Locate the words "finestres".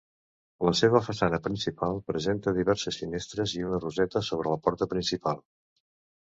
3.03-3.55